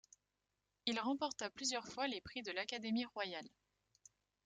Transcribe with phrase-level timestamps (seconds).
[0.87, 3.47] Il remporta plusieurs fois les prix de l’Académie Royale.